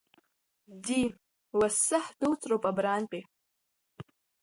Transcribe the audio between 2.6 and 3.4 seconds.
абрантәи…